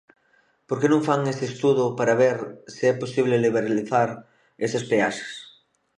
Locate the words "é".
2.91-2.93